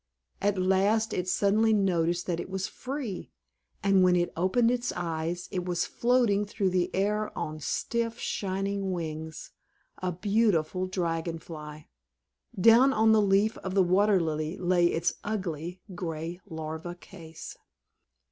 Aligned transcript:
At 0.41 0.57
last 0.57 1.13
it 1.13 1.27
suddenly 1.29 1.73
noticed 1.73 2.25
that 2.25 2.39
it 2.39 2.49
was 2.49 2.65
free; 2.65 3.29
and 3.83 4.01
when 4.01 4.15
it 4.15 4.33
opened 4.35 4.71
its 4.71 4.91
eyes 4.95 5.47
it 5.51 5.63
was 5.63 5.85
floating 5.85 6.43
through 6.43 6.71
the 6.71 6.89
air 6.95 7.29
on 7.37 7.59
stiff, 7.59 8.17
shining 8.17 8.91
wings, 8.91 9.51
a 9.99 10.11
beautiful 10.11 10.87
Dragon 10.87 11.37
Fly. 11.37 11.87
Down 12.59 12.93
on 12.93 13.11
the 13.11 13.21
leaf 13.21 13.59
of 13.59 13.75
the 13.75 13.83
Water 13.83 14.19
Lily 14.19 14.57
lay 14.57 14.87
its 14.87 15.13
ugly 15.23 15.81
gray 15.93 16.41
Larva 16.49 16.95
case. 16.95 17.55